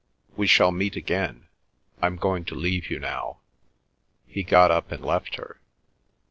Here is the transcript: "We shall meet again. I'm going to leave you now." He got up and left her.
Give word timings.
"We 0.35 0.47
shall 0.47 0.71
meet 0.71 0.95
again. 0.95 1.45
I'm 2.01 2.15
going 2.15 2.43
to 2.45 2.55
leave 2.55 2.89
you 2.89 2.97
now." 2.97 3.37
He 4.25 4.41
got 4.41 4.71
up 4.71 4.91
and 4.91 5.05
left 5.05 5.35
her. 5.35 5.59